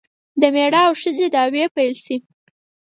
[0.41, 2.15] د میړه او ښځې دعوې پیل شي.